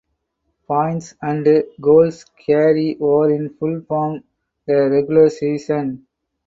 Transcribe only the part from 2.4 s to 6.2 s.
carry over in full from the regular season.